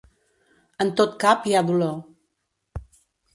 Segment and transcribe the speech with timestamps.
[0.85, 2.01] En tot cap hi ha dolor.